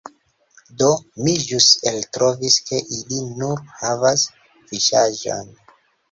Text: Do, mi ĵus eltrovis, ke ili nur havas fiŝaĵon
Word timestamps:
Do, 0.83 0.87
mi 1.25 1.33
ĵus 1.49 1.65
eltrovis, 1.91 2.55
ke 2.69 2.79
ili 2.95 3.19
nur 3.41 3.61
havas 3.83 4.23
fiŝaĵon 4.71 5.53